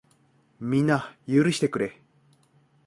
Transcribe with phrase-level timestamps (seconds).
[0.59, 2.01] みんな、許してくれ。